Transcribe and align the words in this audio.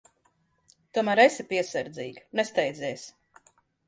Tomēr 0.97 1.19
esi 1.23 1.45
piesardzīga. 1.51 2.23
Nesteidzies. 2.39 3.05